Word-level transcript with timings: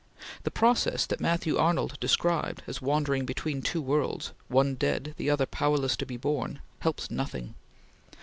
The 0.41 0.49
process 0.49 1.05
that 1.05 1.19
Matthew 1.21 1.57
Arnold 1.59 1.99
described 1.99 2.63
as 2.65 2.81
wandering 2.81 3.23
between 3.23 3.61
two 3.61 3.83
worlds, 3.83 4.31
one 4.47 4.73
dead, 4.73 5.13
the 5.17 5.29
other 5.29 5.45
powerless 5.45 5.95
to 5.97 6.07
be 6.07 6.17
born, 6.17 6.59
helps 6.79 7.11
nothing. 7.11 7.53